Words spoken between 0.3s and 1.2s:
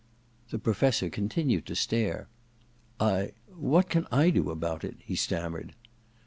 The Professor